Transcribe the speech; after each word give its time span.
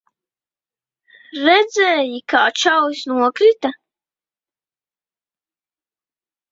Redzēji, 1.49 2.17
kā 2.35 2.41
čalis 2.63 3.05
nokrita? 3.13 3.75